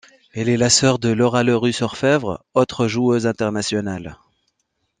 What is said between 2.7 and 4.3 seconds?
joueuse internationale.